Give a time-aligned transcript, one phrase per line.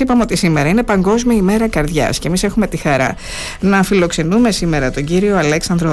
[0.00, 3.14] Είπαμε ότι σήμερα είναι Παγκόσμια ημέρα καρδιάς και εμείς έχουμε τη χαρά
[3.60, 5.90] να φιλοξενούμε σήμερα τον κύριο Αλέξανδρο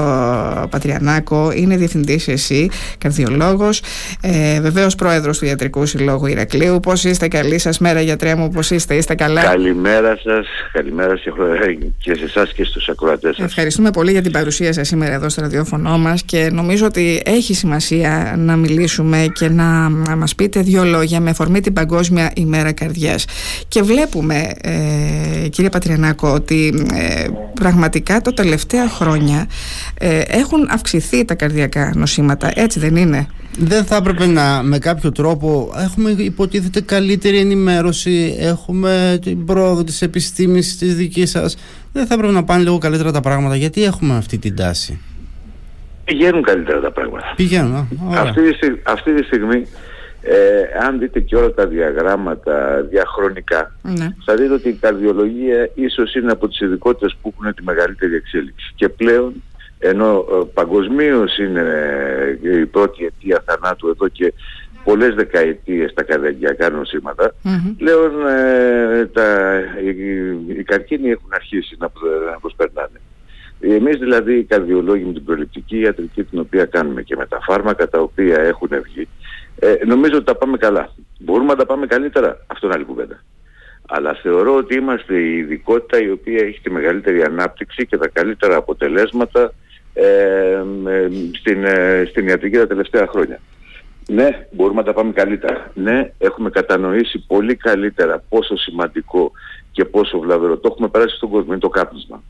[0.70, 1.52] Πατριανάκο.
[1.56, 3.82] Είναι διευθυντής εσύ, καρδιολόγος,
[4.22, 6.80] ε, βεβαίως πρόεδρος του Ιατρικού Συλλόγου Ηρακλείου.
[6.80, 11.16] Πώς είστε, καλή σας μέρα, γιατρέ μου, πώς είστε, είστε καλά; Καλημέρα σας, καλημέρα
[12.00, 13.46] και σε εσάς και στους ακροατές σας.
[13.46, 17.54] Ευχαριστούμε πολύ για την παρουσία σας σήμερα εδώ στο ραδιόφωνο μας και νομίζω ότι έχει
[17.54, 22.72] σημασία να μιλήσουμε και να, να μας πείτε δύο λόγια με αφορμή την Παγκόσμια ημέρα
[22.72, 23.26] καρδιάς.
[23.68, 29.48] Και βλέπουμε ε, κύριε Πατριανάκο ότι ε, πραγματικά τα τελευταία χρόνια
[30.00, 35.12] ε, έχουν αυξηθεί τα καρδιακά νοσήματα έτσι δεν είναι; Δεν θα έπρεπε να με κάποιο
[35.12, 41.58] τρόπο έχουμε υποτίθεται καλύτερη ενημέρωση έχουμε την πρόοδο της επιστήμης της δικής σας
[41.94, 45.00] δεν θα έπρεπε να πάνε λίγο καλύτερα τα πράγματα γιατί έχουμε αυτή την τάση;
[46.04, 47.34] Πηγαίνουν καλύτερα τα πράγματα.
[47.36, 47.88] Πηγαίνουν.
[48.14, 48.42] Αυτή,
[48.84, 49.66] αυτή τη στιγμή
[50.30, 54.08] ε, αν δείτε και όλα τα διαγράμματα διαχρονικά, ναι.
[54.26, 58.74] θα δείτε ότι η καρδιολογία ίσως είναι από τις ειδικότητες που έχουν τη μεγαλύτερη εξέλιξη.
[58.76, 59.44] Και πλέον,
[59.80, 61.62] ενώ ε, παγκοσμίως είναι
[62.44, 64.34] ε, η πρώτη αιτία θανάτου εδώ και
[64.84, 67.34] πολλές δεκαετίες τα καρδιακά νοσήματα,
[67.78, 71.92] πλέον ε, τα, οι, οι καρκίνοι έχουν αρχίσει να,
[72.32, 73.00] να προσπερνάνε.
[73.60, 77.90] Εμείς δηλαδή οι καρδιολόγοι με την προληπτική ιατρική την οποία κάνουμε και με τα φάρμακα
[77.90, 79.08] τα οποία έχουν βγει,
[79.60, 80.90] ε, νομίζω ότι τα πάμε καλά.
[81.20, 82.46] Μπορούμε να τα πάμε καλύτερα.
[82.48, 83.24] Αυτό είναι άλλη κουβέντα.
[83.88, 88.56] Αλλά θεωρώ ότι είμαστε η ειδικότητα η οποία έχει τη μεγαλύτερη ανάπτυξη και τα καλύτερα
[88.56, 89.54] αποτελέσματα
[89.94, 90.62] ε,
[91.40, 93.40] στην, ε, στην ιατρική τα τελευταία χρόνια.
[94.08, 95.72] Ναι, μπορούμε να τα πάμε καλύτερα.
[95.74, 99.32] Ναι, έχουμε κατανοήσει πολύ καλύτερα πόσο σημαντικό
[99.72, 100.58] και πόσο βλαβερό.
[100.58, 101.52] Το έχουμε περάσει στον κόσμο.
[101.52, 102.24] Είναι το κάπνισμα.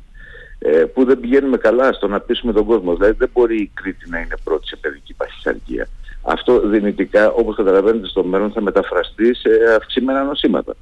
[0.59, 2.95] Ε, που δεν πηγαίνουμε καλά στο να πείσουμε τον κόσμο.
[2.95, 5.88] Δηλαδή δεν μπορεί η Κρήτη να είναι πρώτη σε παιδική παχυσαρκία
[6.30, 10.75] αυτό δυνητικά όπως καταλαβαίνετε στο μέλλον θα μεταφραστεί σε αυξημένα νοσήματα.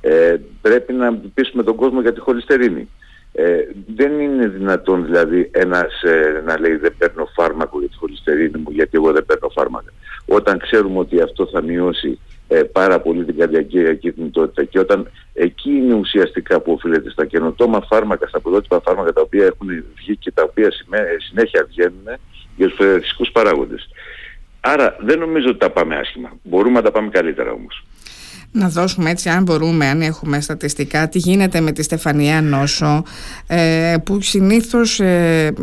[0.00, 2.88] Ε, πρέπει να πείσουμε τον κόσμο για τη χολυστερίνη.
[3.32, 3.56] Ε,
[3.94, 8.70] δεν είναι δυνατόν δηλαδή ένας ε, να λέει δεν παίρνω φάρμακο για τη χολυστερίνη μου
[8.70, 9.92] γιατί εγώ δεν παίρνω φάρμακα.
[10.26, 12.18] Όταν ξέρουμε ότι αυτό θα μειώσει
[12.48, 17.80] ε, πάρα πολύ την καρδιακή κινητότητα και όταν εκεί είναι ουσιαστικά που οφείλεται στα καινοτόμα
[17.88, 20.68] φάρμακα, στα πρωτότυπα φάρμακα τα οποία έχουν βγει και τα οποία
[21.28, 22.18] συνέχεια βγαίνουν
[22.56, 23.88] για τους φυσικούς παράγοντες.
[24.60, 26.32] Άρα δεν νομίζω ότι τα πάμε άσχημα.
[26.42, 27.84] Μπορούμε να τα πάμε καλύτερα όμως.
[28.52, 33.02] Να δώσουμε έτσι, αν μπορούμε, αν έχουμε στατιστικά, τι γίνεται με τη Στεφανία νόσο,
[33.46, 35.54] ε, που συνήθως ε,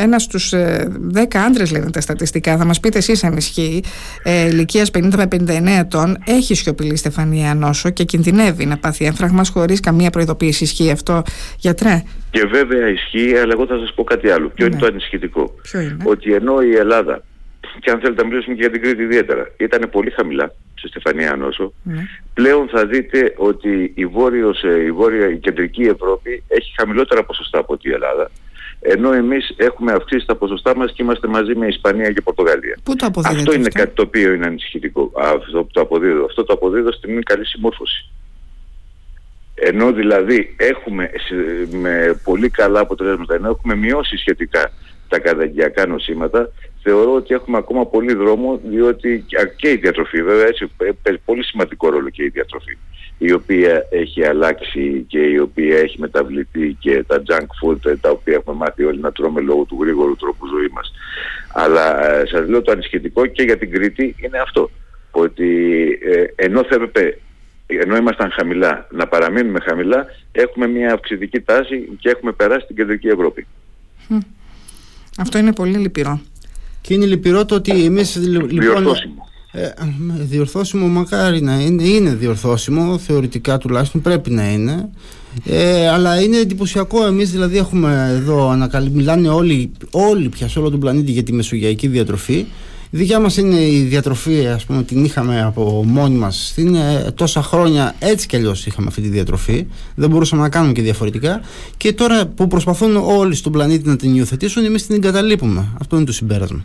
[0.00, 3.82] ένας στους ε, 10 άντρες λένε τα στατιστικά, θα μας πείτε εσείς αν ισχύει,
[4.22, 9.48] ε, ηλικίας 50 με 59 ετών, έχει σιωπηλή Στεφανία νόσο και κινδυνεύει να πάθει έμφραγμας
[9.48, 10.64] χωρίς καμία προειδοποίηση.
[10.64, 11.22] Ισχύει αυτό,
[11.58, 14.48] γιατρέ; Και βέβαια ισχύει, αλλά εγώ θα σας πω κάτι άλλο.
[14.48, 14.80] Ποιο είναι ναι.
[14.80, 15.54] το ανησυχητικό;
[16.04, 17.22] Ότι ενώ η Ελλάδα
[17.80, 21.36] και αν θέλετε να μιλήσουμε και για την Κρήτη ιδιαίτερα, ήταν πολύ χαμηλά σε Στεφανία
[21.36, 21.72] Νόσο.
[21.82, 22.02] Ναι.
[22.34, 27.58] Πλέον θα δείτε ότι η, βόρειος, ε, η, βόρεια, η κεντρική Ευρώπη έχει χαμηλότερα ποσοστά
[27.58, 28.30] από ότι η Ελλάδα.
[28.80, 32.78] Ενώ εμείς έχουμε αυξήσει τα ποσοστά μας και είμαστε μαζί με Ισπανία και Πορτογαλία.
[32.82, 35.12] Πού το αυτό είναι αυτό; κάτι το οποίο είναι ανησυχητικό.
[35.16, 36.24] Αυτό το αποδίδω.
[36.24, 38.10] Αυτό το αποδίδω στην καλή συμμόρφωση.
[39.54, 41.10] Ενώ δηλαδή έχουμε
[41.70, 44.72] με πολύ καλά αποτελέσματα, ενώ έχουμε μειώσει σχετικά
[45.08, 46.50] τα καρδιακά νοσήματα,
[46.88, 49.24] θεωρώ ότι έχουμε ακόμα πολύ δρόμο διότι
[49.56, 50.70] και η διατροφή βέβαια έτσι
[51.02, 52.78] παίζει πολύ σημαντικό ρόλο και η διατροφή
[53.18, 58.34] η οποία έχει αλλάξει και η οποία έχει μεταβληθεί και τα junk food τα οποία
[58.34, 60.92] έχουμε μάθει όλοι να τρώμε λόγω του γρήγορου τρόπου ζωής μας.
[61.52, 64.70] Αλλά ε, σας λέω το ανησυχητικό και για την Κρήτη είναι αυτό
[65.10, 65.48] ότι
[66.02, 67.18] ε, ενώ θα έπρεπε
[67.66, 73.08] ενώ ήμασταν χαμηλά, να παραμείνουμε χαμηλά, έχουμε μια αυξητική τάση και έχουμε περάσει την κεντρική
[73.08, 73.46] Ευρώπη.
[75.18, 76.20] Αυτό είναι πολύ λυπηρό.
[76.86, 78.48] Και είναι λυπηρό το ότι εμείς λοιπόν...
[78.48, 79.28] Διορθώσιμο.
[79.52, 79.68] Ε,
[80.18, 84.88] διορθώσιμο μακάρι να είναι, είναι διορθώσιμο, θεωρητικά τουλάχιστον πρέπει να είναι.
[85.44, 87.06] Ε, αλλά είναι εντυπωσιακό.
[87.06, 88.90] Εμείς δηλαδή έχουμε εδώ ανακαλύ...
[88.90, 92.46] μιλάνε όλοι, όλοι πια σε όλο τον πλανήτη για τη μεσογειακή διατροφή.
[92.90, 96.54] Η δικιά μας είναι η διατροφή, ας πούμε, την είχαμε από μόνοι μας.
[96.56, 99.66] Είναι τόσα χρόνια έτσι κι αλλιώς είχαμε αυτή τη διατροφή.
[99.94, 101.40] Δεν μπορούσαμε να κάνουμε και διαφορετικά.
[101.76, 105.68] Και τώρα που προσπαθούν όλοι στον πλανήτη να την υιοθετήσουν, εμείς την εγκαταλείπουμε.
[105.80, 106.64] Αυτό είναι το συμπέρασμα.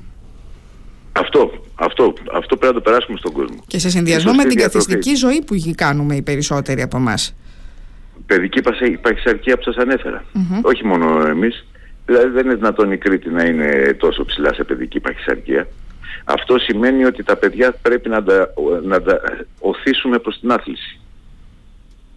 [1.14, 3.64] Αυτό, αυτό, αυτό πρέπει να το περάσουμε στον κόσμο.
[3.68, 7.36] Και σε συνδυασμό με την καθιστική ζωή που κάνουμε οι περισσότεροι από εμάς.
[8.26, 8.62] Παιδική
[9.02, 10.24] παχυσαρκία που σας ανέφερα.
[10.62, 11.66] Όχι μόνο εμείς.
[12.06, 15.68] Δηλαδή δεν είναι δυνατόν η Κρήτη να είναι τόσο ψηλά σε παιδική παχυσαρκία.
[16.24, 18.54] Αυτό σημαίνει ότι τα παιδιά πρέπει να τα,
[18.84, 19.22] να τα
[19.60, 21.01] οθήσουμε προς την άθληση.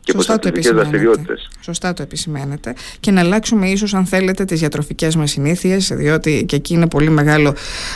[0.04, 1.50] Και Σωστά το, δραστηριότητες.
[1.60, 2.74] Σωστά το επισημαίνετε.
[3.00, 7.10] Και να αλλάξουμε ίσως, αν θέλετε, τις διατροφικές μας συνήθειες, διότι και εκεί είναι πολύ
[7.10, 7.54] μεγάλο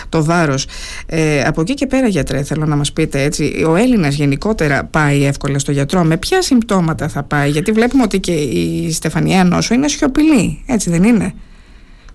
[0.08, 0.66] το βάρος.
[1.06, 5.24] Ε, από εκεί και πέρα, γιατρέ, θέλω να μας πείτε έτσι, ο Έλληνας γενικότερα πάει
[5.24, 9.74] εύκολα στο γιατρό; Με ποια συμπτώματα θα πάει, Γιατί βλέπουμε ότι και η Στεφανία Νόσο
[9.74, 11.34] είναι σιωπηλή, έτσι δεν είναι;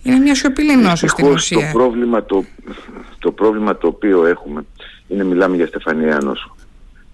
[0.03, 1.71] Είναι μια σιωπηλή νόσο στην ουσία.
[1.71, 2.45] Το πρόβλημα το,
[3.19, 4.65] το πρόβλημα το οποίο έχουμε
[5.07, 6.55] είναι μιλάμε για Στεφανία Νόσο.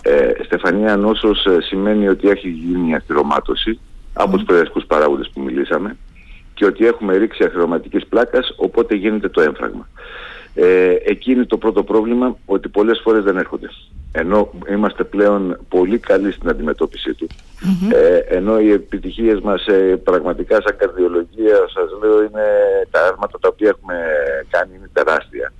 [0.03, 3.79] Ε, Στεφανία νόσος ε, σημαίνει ότι έχει γίνει μια αστυρωμάτωση
[4.13, 5.97] από τους παιδευτικούς παράγοντες που μιλήσαμε
[6.53, 9.87] και ότι έχουμε ρίξει αχρωματικής πλάκας οπότε γίνεται το έμφραγμα.
[10.53, 13.69] Ε, εκεί είναι το πρώτο πρόβλημα ότι πολλές φορές δεν έρχονται.
[14.11, 17.27] Ενώ είμαστε πλέον πολύ καλοί στην αντιμετώπιση του.
[17.93, 22.45] Ε, ενώ οι επιτυχίες μας ε, πραγματικά σαν καρδιολογία σας λέω είναι
[22.91, 23.95] τα άρματα τα οποία έχουμε
[24.49, 25.53] κάνει είναι τεράστια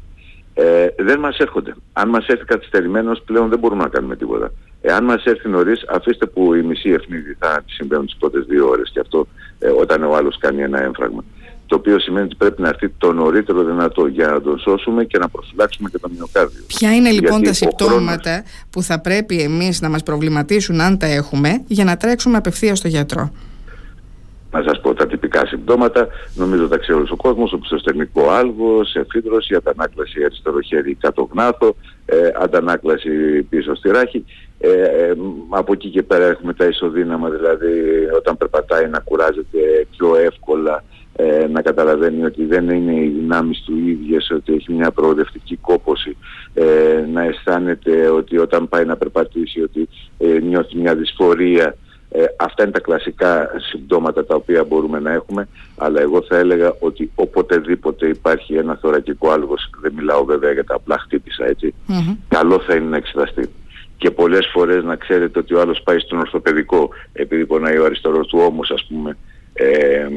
[0.59, 1.75] ε, δεν μας έρχονται.
[1.93, 4.51] Αν μας έρθει καθυστερημένος πλέον δεν μπορούμε να κάνουμε τίποτα.
[4.81, 8.89] Εάν μας έρθει νωρίς, αφήστε που η μισή ευνίδη θα συμβαίνουν τις πρώτες δύο ώρες
[8.93, 9.27] και αυτό
[9.59, 11.23] ε, όταν ο άλλος κάνει ένα έμφραγμα.
[11.65, 15.17] Το οποίο σημαίνει ότι πρέπει να έρθει το νωρίτερο δυνατό για να τον σώσουμε και
[15.17, 16.63] να προφυλάξουμε και το μυοκάρδιο.
[16.67, 21.63] Ποια είναι λοιπόν τα συμπτώματα που θα πρέπει εμείς να μας προβληματίσουν αν τα έχουμε
[21.67, 23.31] για να τρέξουμε απευθείας στο γιατρό;
[24.51, 30.23] Να σας πω τα τυπικά συμπτώματα, νομίζω τα ξέρει ο κόσμος, οπισθοστερνικό άλγος, εφίδρωση, αντανάκλαση
[30.23, 31.75] αριστερό χέρι κάτω γνάθο,
[32.05, 34.25] ε, αντανάκλαση πίσω στη ράχη.
[34.59, 35.15] Ε, ε,
[35.49, 37.71] από εκεί και πέρα έχουμε τα ισοδύναμα, δηλαδή
[38.17, 40.83] όταν περπατάει να κουράζεται πιο εύκολα,
[41.21, 46.17] ε, να καταλαβαίνει ότι δεν είναι οι δυνάμεις του ίδιες, ότι έχει μια προοδευτική κόποση,
[46.53, 51.75] ε, να αισθάνεται ότι όταν πάει να περπατήσει ότι ε, νιώθει μια δυσφορία,
[52.11, 55.47] ε, αυτά είναι τα κλασικά συμπτώματα τα οποία μπορούμε να έχουμε,
[55.77, 60.75] αλλά εγώ θα έλεγα ότι οποτεδήποτε υπάρχει ένα θωρακικό άλγος, δεν μιλάω βέβαια για τα
[60.75, 61.45] απλά χτύπησα
[62.27, 63.49] καλό θα είναι να εξεταστεί.
[63.97, 68.27] Και πολλές φορές να ξέρετε ότι ο άλλος πάει στον ορθοπαιδικό, επειδή πονάει ο αριστερός
[68.27, 69.17] του ώμος ας πούμε,
[69.53, 70.07] ε,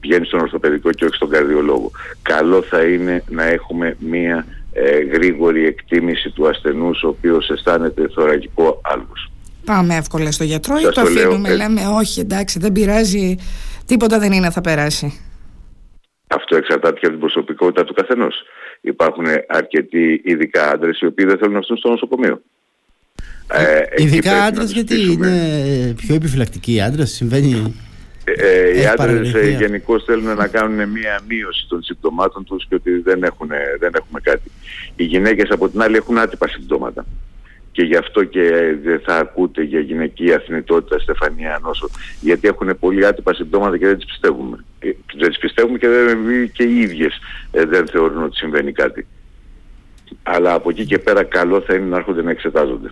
[0.00, 1.90] πηγαίνει στον ορθοπαιδικό και όχι στον καρδιολόγο.
[2.22, 8.80] Καλό θα είναι να έχουμε μία ε, γρήγορη εκτίμηση του ασθενούς ο οποίος αισθάνεται θωρακικό
[8.84, 9.31] άλγος.
[9.64, 13.36] Πάμε εύκολα στο γιατρό ή το αφήνουμε, ε, λέμε όχι εντάξει δεν πειράζει,
[13.86, 15.20] τίποτα δεν είναι θα περάσει.
[16.26, 18.42] Αυτό εξαρτάται και από την προσωπικότητα του καθενός.
[18.80, 22.42] Υπάρχουν αρκετοί ειδικά άντρες οι οποίοι δεν θέλουν να έρθουν στο νοσοκομείο.
[23.52, 27.74] Ε, ειδικά άντρες γιατί είναι πιο επιφυλακτικοί άντρες, συμβαίνει...
[28.24, 32.74] Ε, ε οι άντρες ε, γενικώς θέλουν να κάνουν μία μείωση των συμπτωμάτων τους και
[32.74, 34.50] ότι δεν, έχουν, δεν έχουμε κάτι.
[34.96, 37.06] Οι γυναίκες από την άλλη έχουν άτυπα συμπτώματα
[37.72, 41.88] και γι' αυτό και δεν θα ακούτε για γυναική αθνητότητα Στεφανία Νόσο
[42.20, 44.64] γιατί έχουν πολύ άτυπα συμπτώματα και δεν τις πιστεύουμε.
[44.78, 47.18] Ε, δεν τις πιστεύουμε και, δεν, και οι ίδιες
[47.50, 49.06] ε, δεν θεωρούν ότι συμβαίνει κάτι.
[50.22, 52.90] Αλλά από εκεί και πέρα καλό θα είναι να έρχονται να εξετάζονται.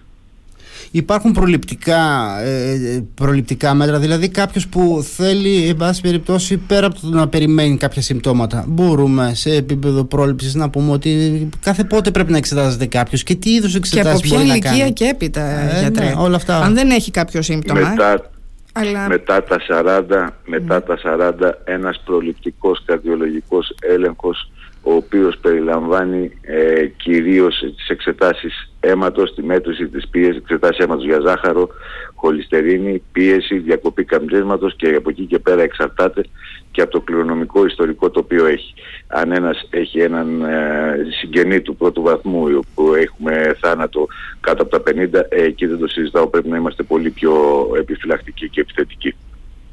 [0.92, 7.08] Υπάρχουν προληπτικά, ε, προληπτικά μέτρα, δηλαδή κάποιος που θέλει, εν πάση περιπτώσει, πέρα από το
[7.08, 12.36] να περιμένει κάποια συμπτώματα, μπορούμε σε επίπεδο πρόληψης να πούμε ότι κάθε πότε πρέπει να
[12.36, 14.60] εξετάζεται κάποιος και τι είδους εξετάσεις μπορεί να κάνει.
[14.60, 16.04] Και από ποια ηλικία και έπειτα, ε, γιατρέ.
[16.04, 16.56] Ναι, όλα αυτά.
[16.60, 17.88] Αν δεν έχει κάποιο σύμπτωμα.
[17.88, 18.30] Μετά,
[18.72, 19.08] αλλά...
[19.08, 20.80] μετά τα 40, μετά ναι.
[20.80, 24.50] τα 40 ένας προληπτικός καρδιολογικός έλεγχος
[24.82, 31.20] ο οποίος περιλαμβάνει ε, κυρίως τις εξετάσεις αίματος, τη μέτρηση της πίεσης, εξετάσεις αίματος για
[31.20, 31.68] ζάχαρο,
[32.14, 36.22] χολυστερίνη, πίεση, διακοπή καμπλίσματος και από εκεί και πέρα εξαρτάται
[36.70, 38.74] και από το κληρονομικό ιστορικό το οποίο έχει.
[39.06, 44.06] Αν ένας έχει έναν ε, συγγενή του πρώτου βαθμού που έχουμε θάνατο
[44.40, 47.32] κάτω από τα 50, ε, εκεί δεν το συζητάω, πρέπει να είμαστε πολύ πιο
[47.78, 49.14] επιφυλακτικοί και επιθετικοί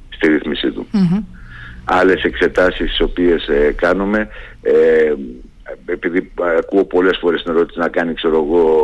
[0.10, 0.88] στη ρύθμιση του
[1.88, 4.28] άλλες εξετάσεις τις οποίες ε, κάνουμε
[4.72, 5.14] ε,
[5.86, 8.82] επειδή ακούω πολλές φορές την ερώτηση να κάνει ξέρω εγώ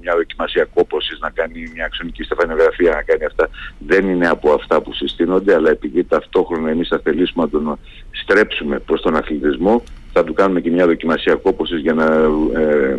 [0.00, 4.80] μια δοκιμασία κόπωσης, να κάνει μια αξονική στεφανιογραφία, να κάνει αυτά δεν είναι από αυτά
[4.80, 7.78] που συστήνονται αλλά επειδή ταυτόχρονα εμείς θα θελήσουμε να τον
[8.10, 12.04] στρέψουμε προς τον αθλητισμό θα του κάνουμε και μια δοκιμασία κόπωσης για, να,
[12.60, 12.98] ε,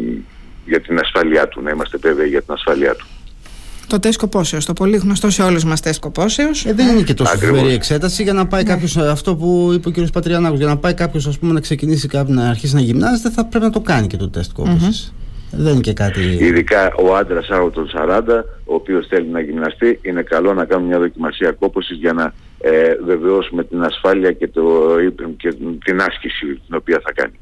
[0.66, 3.06] για την ασφάλειά του, να είμαστε βέβαιοι για την ασφάλειά του.
[3.88, 6.50] Το τεστ κοπόσεω, το πολύ γνωστό σε όλους μας τεστ κοπόσεω.
[6.66, 8.70] Ε, δεν είναι και τόσο φοβερή εξέταση για να πάει ναι.
[8.70, 10.12] κάποιος, ε, αυτό που είπε ο κ.
[10.14, 13.72] Πατριανάκος, για να πάει κάποιος να ξεκινήσει κάποιο, να αρχίσει να γυμνάζεται, θα πρέπει να
[13.72, 15.14] το κάνει και το τεστ κόπωση.
[15.52, 16.22] Δεν είναι και κάτι.
[16.40, 18.22] Ειδικά ο άντρας άνω των 40,
[18.66, 22.96] ο οποίος θέλει να γυμναστεί, είναι καλό να κάνουμε μια δοκιμασία κόπωσης για να ε,
[23.06, 24.64] βεβαιώσουμε την ασφάλεια και, το,
[25.38, 27.34] και την άσκηση την οποία θα κάνει.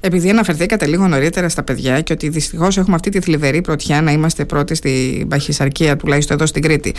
[0.00, 4.10] Επειδή αναφερθήκατε λίγο νωρίτερα στα παιδιά και ότι δυστυχώς έχουμε αυτή τη θλιβερή πρωτιά να
[4.10, 6.94] είμαστε πρώτοι στην παχυσαρκία, τουλάχιστον εδώ στην Κρήτη.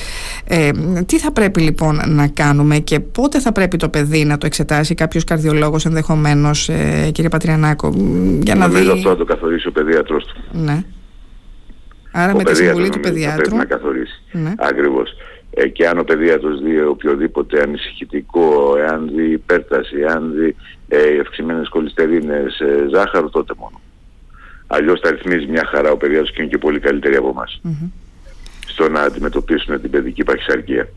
[0.47, 0.69] Ε,
[1.05, 4.95] τι θα πρέπει λοιπόν να κάνουμε και πότε θα πρέπει το παιδί να το εξετάσει
[4.95, 7.93] κάποιος καρδιολόγος ενδεχομένως, ε, κύριε Πατριανάκο,
[8.41, 10.43] για να Νομίζω δει; αυτό να το καθορίσει ο παιδίατρο του.
[10.51, 10.83] Ναι.
[12.11, 13.41] Άρα ο με τη συμβουλή του παιδιάτρου.
[13.41, 14.21] Πρέπει να καθορίσει.
[14.31, 14.53] Ναι.
[14.57, 15.15] Ακριβώς.
[15.53, 20.55] Ε, και αν ο παιδίατρος δει οποιοδήποτε ανησυχητικό, εάν δει υπέρταση, εάν δει
[20.87, 23.81] ε, ευξημένες κολυστερίνες, ε, ζάχαρο, τότε μόνο.
[24.67, 27.61] Αλλιώς θα ρυθμίζει μια χαρά ο παιδίατρος και είναι και πολύ καλύτεροι από εμάς
[28.67, 30.89] στο να αντιμετωπίσουν την παιδική παχυσαρκία.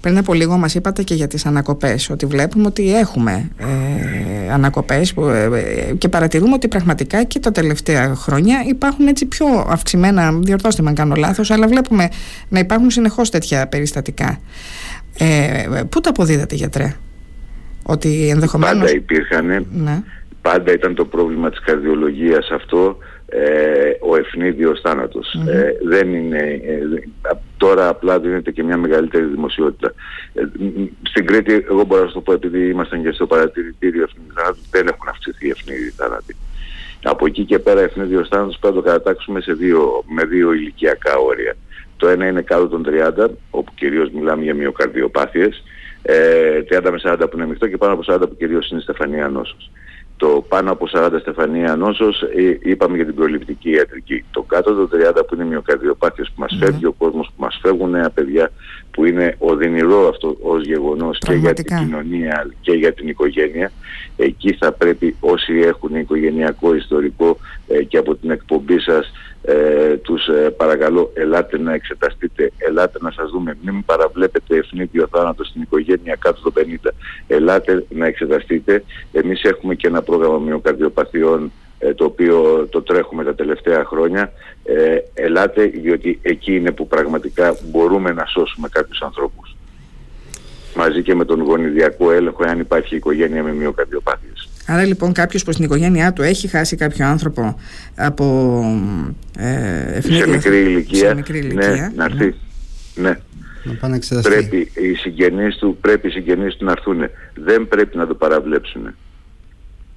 [0.00, 5.14] Πριν από λίγο μας είπατε και για τις ανακοπές ότι βλέπουμε ότι έχουμε ε, ανακοπές
[5.14, 10.32] που, ε, ε, και παρατηρούμε ότι πραγματικά και τα τελευταία χρόνια υπάρχουν έτσι πιο αυξημένα,
[10.32, 12.08] διορθώστε με αν κάνω λάθος, αλλά βλέπουμε
[12.48, 14.40] να υπάρχουν συνεχώς τέτοια περιστατικά.
[15.18, 16.94] Ε, πού τα αποδίδατε γιατρέ,
[17.82, 18.78] ότι ενδεχομένως...
[18.78, 20.02] Πάντα υπήρχαν, ναι.
[20.42, 22.96] πάντα ήταν το πρόβλημα της καρδιολογίας αυτό,
[23.30, 26.78] ε, ο ευνίδιος ε, δεν είναι, ε,
[27.56, 29.94] τώρα απλά δίνεται και μια μεγαλύτερη δημοσιότητα.
[30.34, 30.42] Ε,
[31.02, 34.62] στην Κρήτη, εγώ μπορώ να σου το πω επειδή ήμασταν και στο παρατηρητήριο ευνίδιος θάνατος,
[34.70, 36.36] δεν έχουν αυξηθεί οι ευνίδιοι θάνατοι.
[37.02, 41.16] Από εκεί και πέρα ευνίδιος θάνατος πρέπει να το κατατάξουμε σε δύο, με δύο ηλικιακά
[41.16, 41.56] όρια.
[41.96, 45.62] Το ένα είναι κάτω των 30, όπου κυρίως μιλάμε για μυοκαρδιοπάθειες,
[46.02, 49.28] ε, 30 με 40 που είναι μειχτό και πάνω από 40 που κυρίως είναι στεφανία
[49.28, 49.70] νόσος
[50.18, 54.24] το πάνω από 40 στεφανία νόσος ε, είπαμε για την προληπτική ιατρική.
[54.30, 57.90] Το κάτω το 30 που είναι μυοκαρδιοπάθειες που μας φεύγει ο κόσμος, που μας φεύγουν
[57.90, 58.50] νέα παιδιά
[58.90, 63.72] που είναι οδυνηρό αυτό ως γεγονός και για την κοινωνία και για την οικογένεια.
[64.16, 70.26] Εκεί θα πρέπει όσοι έχουν οικογενειακό ιστορικό ε, και από την εκπομπή σας ε, τους
[70.26, 76.16] ε, παρακαλώ ελάτε να εξεταστείτε, ελάτε να σας δούμε, μην παραβλέπετε ευνίδιο θάνατο στην οικογένεια
[76.18, 76.52] κάτω των
[76.84, 76.90] 50,
[77.26, 78.84] ελάτε να εξεταστείτε.
[79.12, 84.32] Εμείς έχουμε και ένα πρόγραμμα μυοκαρδιοπαθειών ε, το οποίο το τρέχουμε τα τελευταία χρόνια.
[84.64, 89.56] Ε, ελάτε διότι εκεί είναι που πραγματικά μπορούμε να σώσουμε κάποιους ανθρώπους.
[90.76, 94.48] Μαζί και με τον γονιδιακό έλεγχο εάν υπάρχει οικογένεια με μυοκαρδιοπάθειες.
[94.70, 97.60] Άρα λοιπόν κάποιος που στην οικογένειά του έχει χάσει κάποιο άνθρωπο
[97.96, 98.24] από
[99.38, 102.34] ε, σε μικρή ηλικία, σε μικρή ηλικία ναι, να έρθει.
[102.94, 103.18] Ναι.
[103.88, 104.20] ναι.
[104.22, 106.98] πρέπει οι συγγενείς του, πρέπει οι συγγενείς του να έρθουν.
[107.34, 108.94] Δεν πρέπει να το παραβλέψουν.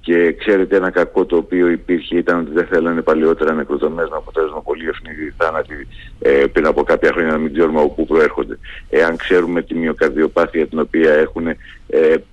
[0.00, 4.62] Και ξέρετε ένα κακό το οποίο υπήρχε ήταν ότι δεν θέλανε παλιότερα νεκροτομές με αποτέλεσμα
[4.62, 5.86] πολύ ευνηδή θάνατη
[6.18, 8.58] ε, πριν από κάποια χρόνια να μην ξέρουμε από πού προέρχονται.
[8.90, 11.56] Εάν ξέρουμε τη μυοκαρδιοπάθεια την οποία έχουν ε,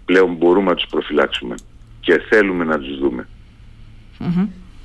[0.05, 1.55] πλέον μπορούμε να τους προφυλάξουμε
[1.99, 3.27] και θέλουμε να τους δούμε.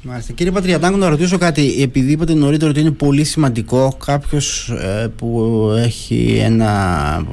[0.07, 0.33] Μάλιστα.
[0.33, 1.83] Κύριε Πατριατάγκο, να ρωτήσω κάτι.
[1.83, 7.27] Επειδή είπατε νωρίτερα ότι είναι πολύ σημαντικό κάποιος ε, που έχει ένα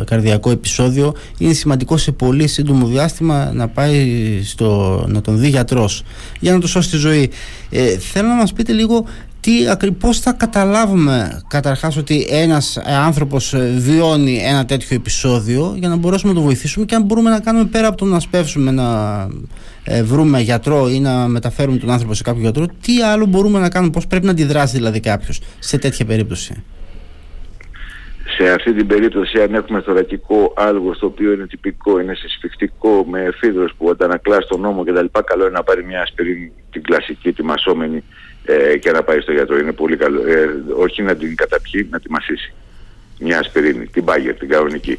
[0.00, 5.48] ε, καρδιακό επεισόδιο, είναι σημαντικό σε πολύ σύντομο διάστημα να πάει στο, να τον δει
[5.48, 6.02] γιατρός
[6.40, 7.30] για να του σώσει τη ζωή.
[7.70, 9.06] Ε, θέλω να μας πείτε λίγο
[9.40, 16.32] τι ακριβώς θα καταλάβουμε καταρχάς ότι ένας άνθρωπος βιώνει ένα τέτοιο επεισόδιο για να μπορέσουμε
[16.32, 19.28] να το βοηθήσουμε και αν μπορούμε να κάνουμε πέρα από το να σπεύσουμε να
[19.84, 23.70] ε, βρούμε γιατρό ή να μεταφέρουμε τον άνθρωπο σε κάποιο γιατρό τι άλλο μπορούμε να
[23.70, 26.64] κάνουμε, πώς πρέπει να αντιδράσει δηλαδή κάποιος σε τέτοια περίπτωση;
[28.36, 33.20] Σε αυτή την περίπτωση αν έχουμε θωρακικό άλγο το οποίο είναι τυπικό, είναι συσφιχτικό με
[33.22, 35.06] εφίδρος που αντανακλά στον νόμο κτλ.
[35.24, 38.04] Καλό είναι να πάρει μια ασπιρίνη την κλασική, τη μασόμενη
[38.50, 39.58] ε, και να πάει στο γιατρό.
[39.58, 40.26] Είναι πολύ καλό.
[40.26, 42.52] Ε, όχι να την καταπιεί, να τη μασίσει.
[43.20, 44.98] Μια ασπιρίνη, την πάγια, την κανονική.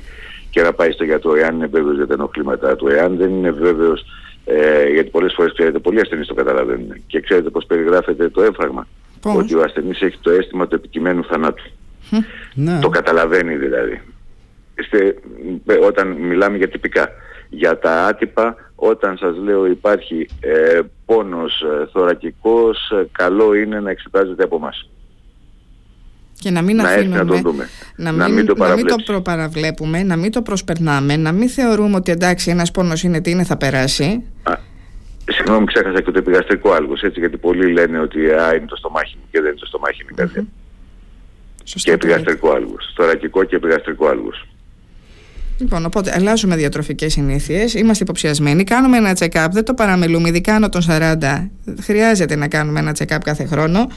[0.49, 2.87] Και να πάει στο γιατρό, εάν είναι βέβαιος για τα ενοχλήματά του.
[2.87, 4.05] Εάν δεν είναι βέβαιος,
[4.45, 6.93] ε, γιατί πολλές φορές ξέρετε, πολλοί ασθενείς το καταλαβαίνουν.
[7.07, 8.87] Και ξέρετε πώς περιγράφεται το έμφραγμα.
[9.23, 11.63] Ότι ο ασθενής έχει το αίσθημα του επικειμένου θανάτου.
[12.53, 12.79] Ναι.
[12.81, 14.01] Το καταλαβαίνει δηλαδή.
[14.79, 15.15] Είστε,
[15.81, 17.09] όταν μιλάμε για τυπικά.
[17.49, 23.89] Για τα άτυπα, όταν σας λέω υπάρχει ε, πόνος ε, θωρακικός, ε, καλό είναι να
[23.89, 24.89] εξετάζεται από εμάς.
[26.39, 27.69] Και να μην να αφήνουμε, να, το δούμε.
[27.95, 31.49] Να, μην, να, μην το να μην το προπαραβλέπουμε, να μην το προσπερνάμε, να μην
[31.49, 34.23] θεωρούμε ότι εντάξει ένας πόνος είναι τι είναι θα περάσει.
[34.43, 34.53] Α,
[35.25, 39.15] συγγνώμη ξέχασα και το επιγαστρικό άλγος έτσι γιατί πολλοί λένε ότι α, είναι το στομάχι
[39.15, 40.45] μου και δεν είναι το στομάχι μου mm-hmm.
[41.63, 44.47] Και επιγαστρικό άλγος, θωρακικό και επιγαστρικό άλγος.
[45.59, 50.69] Λοιπόν, οπότε αλλάζουμε διατροφικές συνήθειες, είμαστε υποψιασμένοι, κάνουμε ένα check-up, δεν το παραμελούμε, ειδικά άνω
[50.69, 51.49] των 40.
[51.81, 53.87] Χρειάζεται να κάνουμε ένα check-up κάθε χρόνο.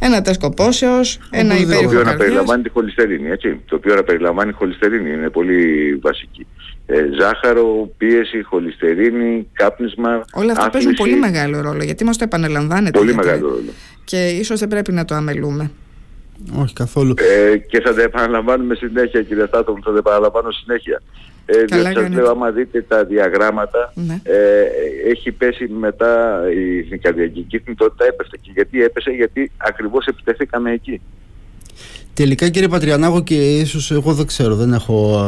[0.00, 1.82] Ένα τεστ κοπόσεως, ένα υπέροχο.
[1.82, 3.60] Το οποίο να περιλαμβάνει τη χολυστερίνη, έτσι.
[3.64, 6.46] Το οποίο να περιλαμβάνει χολυστερίνη, είναι πολύ βασική.
[6.86, 10.24] Ε, ζάχαρο, πίεση, χολυστερίνη, κάπνισμα.
[10.32, 12.98] Όλα αυτά παίζουν πολύ μεγάλο ρόλο γιατί μας το επαναλαμβάνετε.
[12.98, 13.70] Πολύ μεγάλο ρόλο.
[14.04, 15.70] Και ίσως δεν πρέπει να το αμελούμε.
[16.60, 17.14] Όχι καθόλου.
[17.16, 21.02] Ε, και θα τα επαναλαμβάνουμε συνέχεια, κύριε Στάτο, θα τα επαναλαμβάνω συνέχεια.
[21.46, 24.20] Ε, διότι σας λέω, άμα δείτε τα διαγράμματα, ναι.
[24.22, 24.64] ε,
[25.10, 26.42] έχει πέσει μετά
[26.90, 28.36] η καρδιακή θνητότητα έπεσε.
[28.40, 31.00] Και γιατί έπεσε, γιατί ακριβώς επιτεθήκαμε εκεί.
[32.16, 35.24] Τελικά κύριε Πατριανάγο και ίσως εγώ δεν ξέρω, δεν έχω,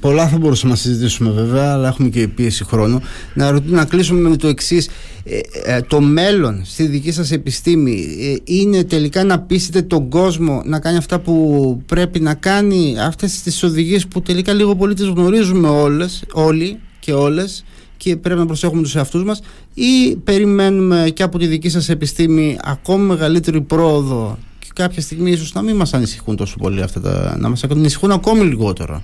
[0.00, 3.00] πολλά θα μπορούσαμε να συζητήσουμε βέβαια αλλά έχουμε και πίεση χρόνου
[3.34, 4.88] να, να κλείσουμε με το εξής.
[5.24, 10.62] Ε, ε, το μέλλον στη δική σας επιστήμη ε, είναι τελικά να πείσετε τον κόσμο
[10.64, 15.06] να κάνει αυτά που πρέπει να κάνει αυτές τις οδηγίες που τελικά λίγο πολύ τις
[15.06, 17.64] γνωρίζουμε όλες, όλοι και όλες
[17.96, 19.40] και πρέπει να προσέχουμε τους εαυτούς μας
[19.74, 24.38] ή περιμένουμε και από τη δική σας επιστήμη ακόμη μεγαλύτερη πρόοδο
[24.74, 28.44] κάποια στιγμή ίσως να μην μας ανησυχούν τόσο πολύ αυτά τα, να μας ανησυχούν ακόμη
[28.44, 29.02] λιγότερο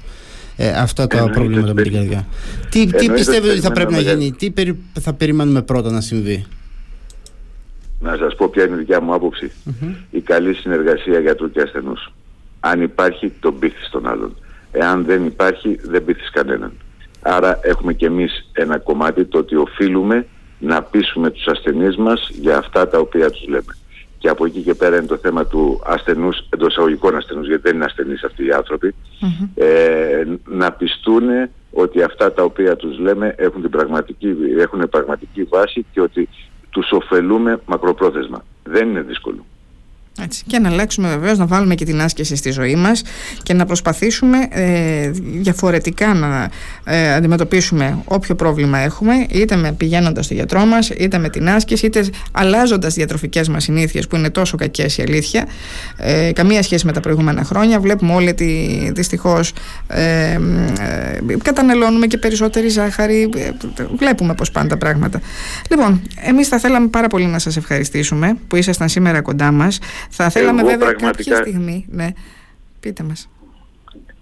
[0.57, 2.27] ε, αυτά τα προβλήματα με την καρδιά.
[2.71, 4.53] Τι, τι πιστεύετε ότι θα πρέπει να γίνει, τι
[5.01, 6.47] θα περιμένουμε πρώτα να συμβεί;
[8.01, 9.53] Να σας πω ποια είναι η δικιά μου αποψη
[10.11, 12.13] Η καλή συνεργασία γιατρού και ασθενούς.
[12.61, 14.37] Αν υπάρχει, τον πείθεις τον άλλον.
[14.73, 16.73] Εάν δεν υπάρχει, δεν πείθεις κανέναν.
[17.23, 20.27] Άρα έχουμε και εμείς ένα κομμάτι το ότι οφείλουμε
[20.59, 23.75] να πείσουμε τους ασθενείς μας για αυτά τα οποία τους λέμε
[24.27, 27.75] και από εκεί και πέρα είναι το θέμα του ασθενούς, εντός εισαγωγικών ασθενούς, γιατί δεν
[27.75, 28.95] είναι ασθενείς αυτοί οι άνθρωποι,
[29.55, 31.23] ε, να πιστούν
[31.73, 36.29] ότι αυτά τα οποία τους λέμε έχουν, την πραγματική, έχουν πραγματική βάση και ότι
[36.71, 38.45] τους ωφελούμε μακροπρόθεσμα.
[38.63, 39.47] Δεν είναι δύσκολο.
[40.23, 40.43] Έτσι.
[40.47, 43.03] Και να αλλάξουμε βεβαίως, να βάλουμε και την άσκηση στη ζωή μας
[43.43, 46.51] και να προσπαθήσουμε ε, διαφορετικά να
[46.85, 51.87] ε, αντιμετωπίσουμε όποιο πρόβλημα έχουμε, είτε με πηγαίνοντας στο γιατρό μας, είτε με την άσκηση,
[51.87, 55.47] είτε αλλάζοντας τις διατροφικές μας συνήθειες που είναι τόσο κακές η αλήθεια.
[55.97, 57.81] Ε, καμία σχέση με τα προηγούμενα χρόνια.
[57.81, 59.53] Βλέπουμε όλοι ότι δυστυχώς
[59.87, 60.39] ε, ε,
[61.43, 63.31] καταναλώνουμε και περισσότερη ζάχαρη.
[63.37, 63.51] Ε,
[63.97, 65.21] βλέπουμε πώς πάνε τα πράγματα.
[65.71, 69.79] Λοιπόν, εμείς θα θέλαμε πάρα πολύ να σας ευχαριστήσουμε που ήσασταν σήμερα κοντά μας.
[70.11, 71.31] Θα θέλαμε Εγώ βέβαια πραγματικά...
[71.31, 71.87] κάποια στιγμή.
[71.89, 72.09] Ναι.
[72.81, 73.29] Πείτε μας.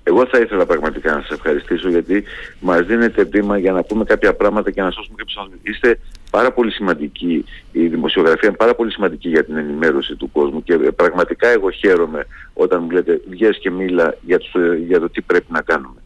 [0.06, 2.24] Εγώ θα ήθελα πραγματικά να σας ευχαριστήσω γιατί
[2.60, 5.60] μας δίνετε βήμα για να πούμε κάποια πράγματα και να σώσουμε κάποιους ανθρώπους.
[5.62, 5.98] Είστε
[6.30, 10.76] πάρα πολύ σημαντικοί, η δημοσιογραφία είναι πάρα πολύ σημαντική για την ενημέρωση του κόσμου και
[10.76, 14.40] πραγματικά εγώ χαίρομαι όταν μου λέτε βγες και μίλα για,
[14.86, 16.03] για το τι πρέπει να κάνουμε.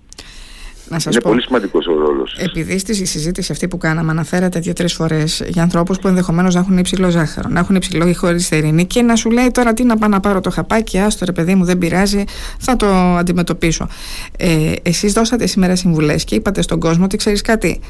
[0.88, 2.36] Να σας είναι πω, πολύ σημαντικός ο ρόλος.
[2.38, 6.78] Επειδή στη συζήτηση αυτή που κάναμε αναφέρατε δύο-τρεις φορές για ανθρώπους που ενδεχομένως να έχουν
[6.78, 10.20] υψηλό ζάχαρο, να έχουν υψηλό χωριστερίνη και να σου λέει τώρα τι να πάω να
[10.20, 12.24] πάρω το χαπάκι, άστο ρε παιδί μου, δεν πειράζει,
[12.58, 13.88] θα το αντιμετωπίσω.
[14.36, 17.80] Ε, Εσείς δώσατε σήμερα συμβουλές και είπατε στον κόσμο ότι ξέρεις κάτι.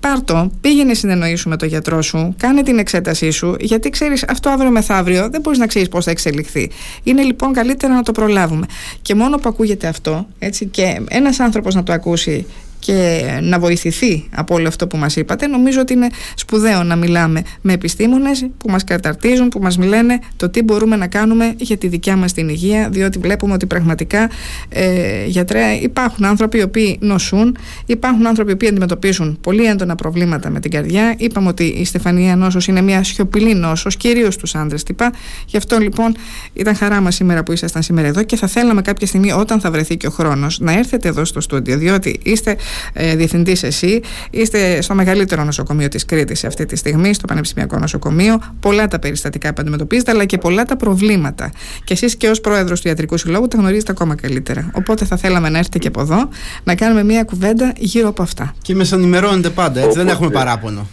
[0.00, 4.70] Πάρτο, πήγαινε συνεννοήσου με τον γιατρό σου, κάνε την εξέτασή σου, γιατί ξέρεις αυτό αύριο
[4.70, 6.70] μεθαύριο δεν μπορείς να ξέρεις πώς θα εξελιχθεί.
[7.02, 8.66] Είναι λοιπόν καλύτερα να το προλάβουμε.
[9.02, 12.46] Και μόνο που ακούγεται αυτό, έτσι, και ένας άνθρωπος να το ακούσει
[12.78, 17.42] και να βοηθηθεί από όλο αυτό που μας είπατε νομίζω ότι είναι σπουδαίο να μιλάμε
[17.60, 21.88] με επιστήμονες που μας καταρτίζουν, που μας μιλάνε το τι μπορούμε να κάνουμε για τη
[21.88, 24.30] δικιά μας την υγεία διότι βλέπουμε ότι πραγματικά
[24.68, 30.50] ε, γιατρέ υπάρχουν άνθρωποι οι οποίοι νοσούν υπάρχουν άνθρωποι οι οποίοι αντιμετωπίζουν πολύ έντονα προβλήματα
[30.50, 31.14] με την καρδιά.
[31.18, 35.12] Είπαμε ότι η Στεφανία νόσος είναι μια σιωπηλή νόσος κυρίως στους άντρες τυπά
[35.46, 36.16] γι' αυτό λοιπόν
[36.52, 39.70] ήταν χαρά μας σήμερα που ήσασταν σήμερα εδώ και θα θέλαμε κάποια στιγμή όταν θα
[39.70, 42.56] βρεθεί και ο χρόνος να έρθετε εδώ στο στούντιο διότι είστε
[42.92, 44.00] ε, διευθυντής εσύ.
[44.30, 48.40] Είστε στο μεγαλύτερο νοσοκομείο της Κρήτης αυτή τη στιγμή, στο Πανεπιστημιακό Νοσοκομείο.
[48.60, 51.52] Πολλά τα περιστατικά που αντιμετωπίζετε, αλλά και πολλά τα προβλήματα.
[51.84, 54.70] Και εσείς και ως πρόεδρος του Ιατρικού Συλλόγου τα γνωρίζετε ακόμα καλύτερα.
[54.72, 56.28] Οπότε θα θέλαμε να έρθετε και από εδώ
[56.64, 58.54] να κάνουμε μια κουβέντα γύρω από αυτά.
[58.62, 60.86] Και με ενημερώνετε πάντα, έτσι δεν έχουμε παράπονο.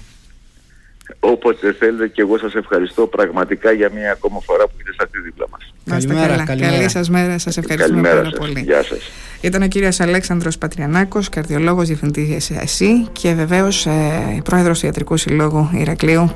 [1.31, 5.45] Όποτε θέλετε και εγώ σας ευχαριστώ πραγματικά για μια ακόμα φορά που είστε αυτή δίπλα
[5.51, 5.73] μας.
[5.89, 6.43] Καλημέρα, καλά.
[6.43, 6.75] καλημέρα.
[6.75, 7.37] Καλή σας μέρα.
[7.37, 8.59] Σας ευχαριστούμε καλημέρα πάρα πολύ.
[8.59, 9.11] Γεια σας.
[9.41, 15.69] Ήταν ο κύριος Αλέξανδρος Πατριανάκος, καρδιολόγος διευθυντής ΕΣΥ και βεβαίως ε, πρόεδρος του Ιατρικού Συλλόγου
[15.73, 16.21] Ηρακλείου